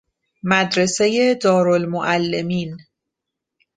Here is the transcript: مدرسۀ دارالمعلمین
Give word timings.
مدرسۀ 0.49 1.35
دارالمعلمین 1.43 2.77